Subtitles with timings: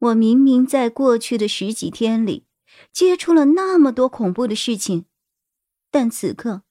[0.00, 2.46] 我明明在过去的十几天里
[2.92, 5.04] 接触了那么多恐怖的事情，
[5.90, 6.62] 但此刻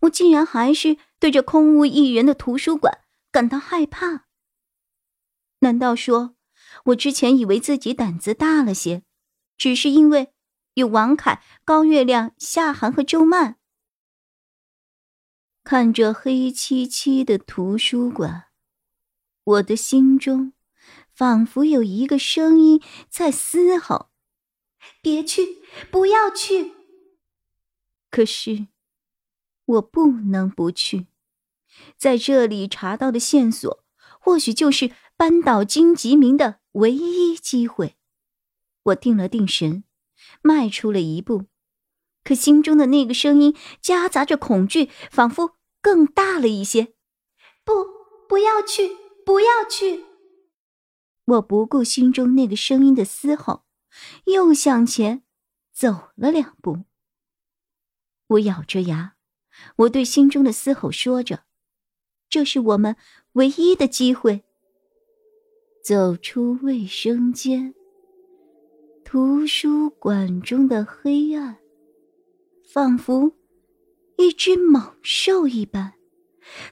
[0.00, 4.26] 我竟然还是对着空无一人的图书馆感到害怕。
[5.60, 6.34] 难道说，
[6.86, 9.04] 我之前以为自己胆子大了些，
[9.56, 10.32] 只是因为
[10.74, 13.56] 有王凯、高月亮、夏寒和周曼？
[15.62, 18.46] 看着黑漆漆的图书馆，
[19.44, 20.53] 我的心中。
[21.14, 24.10] 仿佛有一个声音在嘶吼
[25.00, 26.72] ：“别去，不要去。”
[28.10, 28.66] 可是，
[29.64, 31.06] 我不能不去。
[31.96, 33.84] 在这里查到的线索，
[34.20, 37.96] 或许就是扳倒金吉明的唯一机会。
[38.84, 39.84] 我定了定神，
[40.42, 41.46] 迈出了一步，
[42.22, 46.94] 可心中的那个声音夹杂着恐惧，仿佛更大了一些
[47.64, 47.72] ：“不，
[48.28, 50.04] 不要去，不要去。”
[51.26, 53.64] 我不顾心中那个声音的嘶吼，
[54.26, 55.22] 又向前
[55.72, 56.84] 走了两步。
[58.26, 59.14] 我咬着牙，
[59.76, 61.44] 我对心中的嘶吼说着
[62.28, 62.96] ：“这是我们
[63.32, 64.44] 唯一的机会。”
[65.84, 67.74] 走出卫生间，
[69.04, 71.58] 图书馆中的黑暗，
[72.72, 73.32] 仿佛
[74.16, 75.92] 一只猛兽一般，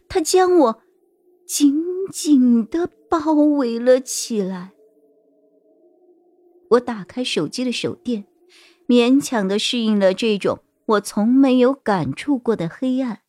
[0.08, 0.82] 它将我
[1.46, 2.90] 紧紧的。
[3.12, 4.72] 包围了起来。
[6.70, 8.24] 我打开手机的手电，
[8.86, 13.20] 勉强的适应了这种我从没有感触过的黑暗。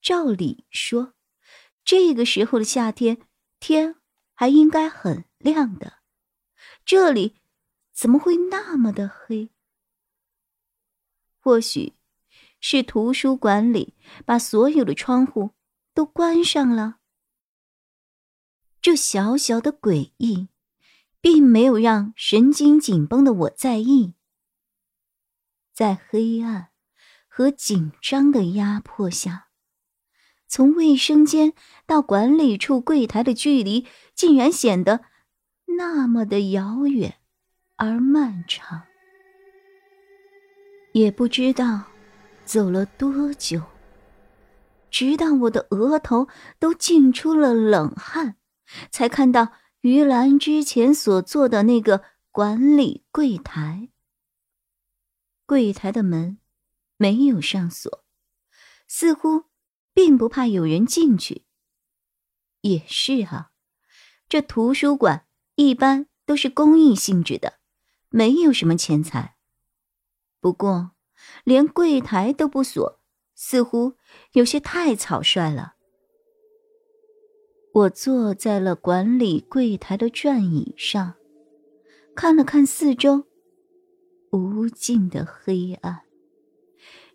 [0.00, 1.14] 照理说，
[1.84, 3.22] 这个时候的夏天，
[3.58, 3.96] 天
[4.34, 5.94] 还应该很亮的，
[6.84, 7.34] 这里
[7.92, 9.50] 怎么会那么的黑？
[11.40, 11.94] 或许
[12.60, 15.50] 是图书馆里把所有的窗户
[15.92, 16.98] 都关上了。
[18.84, 20.48] 这小小的诡异，
[21.22, 24.12] 并没有让神经紧绷的我在意。
[25.72, 26.68] 在黑暗
[27.26, 29.46] 和紧张的压迫下，
[30.46, 31.54] 从卫生间
[31.86, 35.00] 到管理处柜台的距离，竟然显得
[35.78, 37.14] 那么的遥远
[37.76, 38.82] 而漫长。
[40.92, 41.84] 也不知道
[42.44, 43.62] 走了多久，
[44.90, 46.28] 直到我的额头
[46.58, 48.36] 都浸出了冷汗。
[48.90, 53.90] 才看到于兰之前所坐的那个管理柜台。
[55.46, 56.38] 柜台的门
[56.96, 58.04] 没有上锁，
[58.88, 59.44] 似乎
[59.92, 61.44] 并不怕有人进去。
[62.62, 63.50] 也是啊，
[64.28, 67.58] 这图书馆一般都是公益性质的，
[68.08, 69.36] 没有什么钱财。
[70.40, 70.92] 不过，
[71.44, 73.00] 连柜台都不锁，
[73.34, 73.98] 似乎
[74.32, 75.73] 有些太草率了。
[77.74, 81.14] 我坐在了管理柜台的转椅上，
[82.14, 83.24] 看了看四周，
[84.30, 86.02] 无尽的黑暗。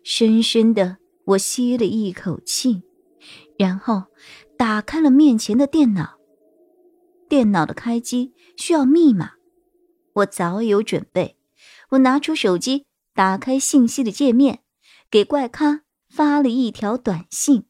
[0.02, 2.82] 深深的，我吸了一口气，
[3.56, 4.04] 然后
[4.58, 6.18] 打开了面前的电脑。
[7.26, 9.32] 电脑的开机需要密码，
[10.12, 11.38] 我早有准备。
[11.92, 12.84] 我拿出手机，
[13.14, 14.60] 打开信息的界面，
[15.10, 17.64] 给怪咖发了一条短信。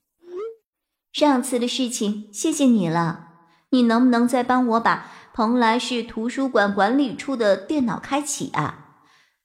[1.12, 3.28] 上次的事情，谢谢你了。
[3.71, 8.97] 你能不能再帮我把蓬莱市图书馆管理处的电脑开启啊？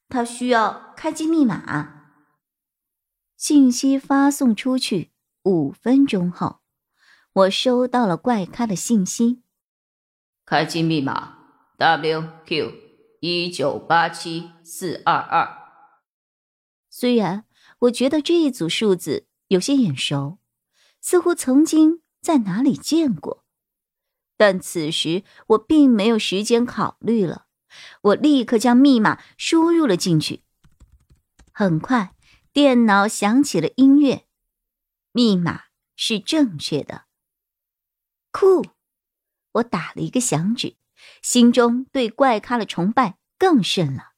[0.08, 2.04] 它需要开机密码。
[3.36, 5.12] 信息发送出去
[5.44, 6.62] 五分钟后，
[7.34, 9.42] 我收到了怪咖的信息：
[10.46, 11.38] 开机密码
[11.78, 12.72] WQ
[13.22, 15.50] 一九八七四二二。
[16.90, 17.46] 虽然
[17.80, 20.38] 我觉得这一组数字有些眼熟。
[21.06, 23.46] 似乎曾经在哪里见过，
[24.38, 27.46] 但此时我并没有时间考虑了。
[28.02, 30.42] 我立刻将密码输入了进去。
[31.52, 32.16] 很快，
[32.52, 34.26] 电脑响起了音乐，
[35.12, 35.66] 密码
[35.96, 37.06] 是正确的。
[38.32, 38.66] 酷！
[39.52, 40.76] 我打了一个响指，
[41.22, 44.14] 心中对怪咖的崇拜更甚了。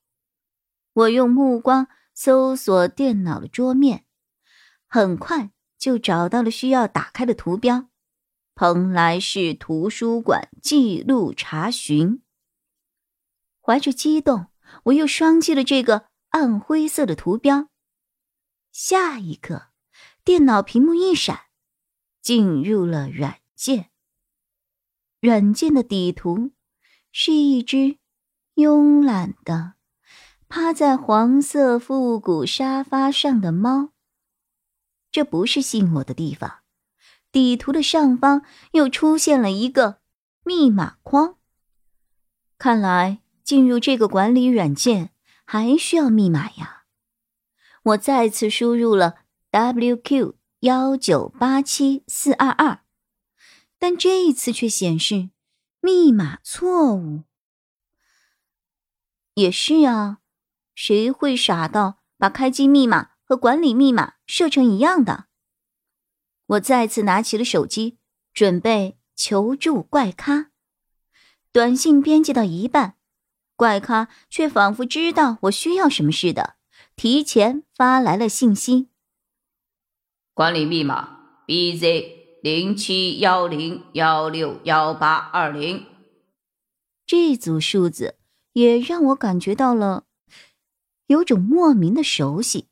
[0.94, 4.06] 我用目光搜索电脑的桌面，
[4.88, 5.52] 很快。
[5.88, 7.88] 就找到了需要打开的图标，
[8.56, 12.22] 蓬莱市图书馆记录查询。
[13.62, 14.48] 怀着激动，
[14.84, 17.70] 我又双击了这个暗灰色的图标。
[18.70, 19.68] 下一刻，
[20.26, 21.44] 电脑屏幕一闪，
[22.22, 23.90] 进入了软件。
[25.22, 26.52] 软件的底图
[27.14, 27.98] 是一只
[28.56, 29.76] 慵懒的
[30.50, 33.94] 趴在黄色复古沙发上的猫。
[35.18, 36.60] 这不是吸引我的地方。
[37.32, 39.98] 底图的上方又出现了一个
[40.44, 41.40] 密码框。
[42.60, 45.10] 看来进入这个管理软件
[45.44, 46.84] 还需要密码呀。
[47.82, 49.16] 我再次输入了
[49.50, 52.82] WQ 幺九八七四二二，
[53.80, 55.32] 但这一次却显示
[55.82, 57.24] 密码错误。
[59.34, 60.20] 也是啊，
[60.76, 65.26] 谁会傻到把开机密码和管理密码设成一样的？
[66.46, 67.98] 我再次拿起了手机，
[68.34, 70.52] 准备求助怪咖。
[71.52, 72.98] 短信编辑到一半，
[73.56, 76.58] 怪咖却仿佛知道我需要什么似的，
[76.96, 78.90] 提前发来了信息：
[80.34, 82.12] 管理密码 BZ
[82.44, 85.86] 零七幺零幺六幺八二零。
[87.06, 88.18] 这组数字
[88.54, 90.04] 也让我感觉到了
[91.08, 92.68] 有种莫名的熟悉，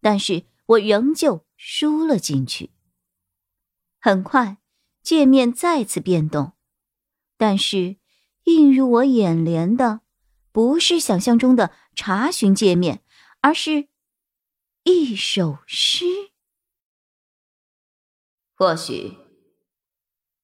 [0.00, 2.70] 但是我仍旧输了进去。
[4.00, 4.58] 很快，
[5.02, 6.52] 界面再次变动，
[7.36, 7.98] 但是
[8.44, 10.00] 映入我眼帘的
[10.50, 13.04] 不是想象中的查询界面，
[13.40, 13.88] 而是
[14.84, 16.04] 一首诗。
[18.54, 19.16] 或许，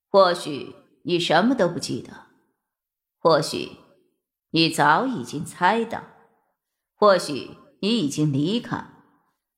[0.08, 0.74] 或许
[1.04, 2.26] 你什么都不记得，
[3.18, 3.76] 或许
[4.50, 6.02] 你早已经猜到，
[6.94, 8.97] 或许你已经离开，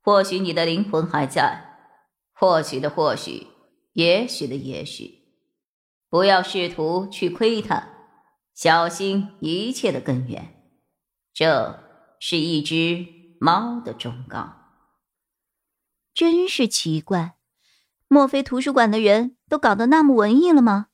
[0.03, 1.93] 或许你的灵魂还在，
[2.33, 3.47] 或许的或许。
[3.93, 5.25] 也许的也许，
[6.09, 7.89] 不要试图去窥探，
[8.55, 10.73] 小心一切的根源。
[11.35, 11.83] 这
[12.21, 13.05] 是一只
[13.41, 14.55] 猫的忠告。
[16.15, 17.37] 真是奇怪，
[18.07, 20.87] 莫非图书馆的人都搞得那么文艺了吗？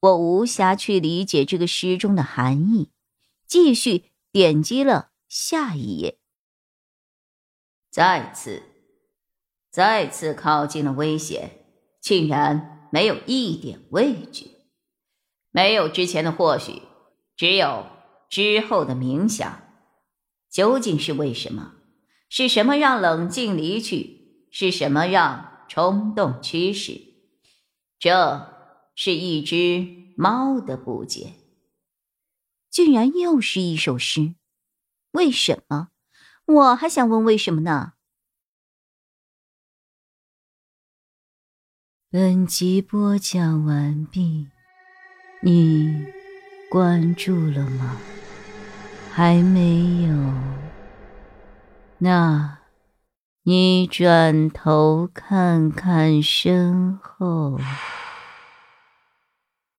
[0.00, 2.90] 我无暇去理解这个诗中的含义，
[3.46, 6.19] 继续点击了下一页。
[7.90, 8.62] 再次，
[9.70, 11.56] 再次靠近了危险。
[12.00, 14.52] 竟然没有一点畏惧，
[15.50, 16.80] 没有之前的或许，
[17.36, 17.86] 只有
[18.30, 19.62] 之后的冥想。
[20.48, 21.74] 究竟是为什么？
[22.30, 24.46] 是什么让冷静离去？
[24.50, 27.02] 是什么让冲动驱使？
[27.98, 31.34] 这是一只猫的不解。
[32.70, 34.34] 竟然又是一首诗，
[35.10, 35.90] 为什么？
[36.50, 37.92] 我还想问为什么呢？
[42.10, 44.48] 本集播讲完毕，
[45.42, 46.06] 你
[46.68, 47.96] 关注了吗？
[49.12, 50.34] 还没有？
[51.98, 52.58] 那，
[53.44, 57.60] 你转头看看身后。